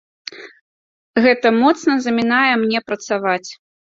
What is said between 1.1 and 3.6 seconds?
Гэта моцна замінае мне працаваць.